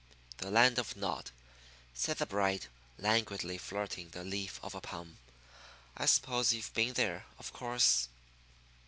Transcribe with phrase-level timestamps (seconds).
[0.37, 1.29] "The Land of Nod,"
[1.93, 2.65] said the bride,
[2.97, 5.19] languidly flirting the leaf of a palm.
[5.95, 8.07] "I suppose you've been there, of course?"